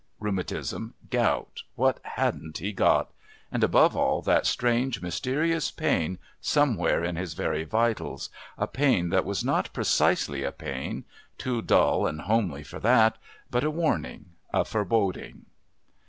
[0.19, 3.11] Rheumatism, gout, what hadn't he got?
[3.51, 9.25] and, above all, that strange, mysterious pain somewhere in his very vitals, a pain that
[9.25, 11.05] was not precisely a pain,
[11.37, 13.19] too dull and homely for that,
[13.51, 15.45] but a warning, a foreboding.